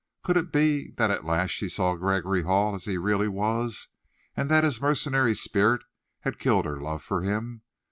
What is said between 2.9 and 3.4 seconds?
really